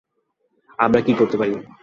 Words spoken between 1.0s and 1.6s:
কী করতে পারি!